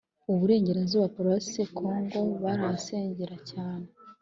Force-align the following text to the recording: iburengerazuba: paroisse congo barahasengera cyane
iburengerazuba: 0.33 1.13
paroisse 1.15 1.61
congo 1.77 2.19
barahasengera 2.43 3.35
cyane 3.49 3.85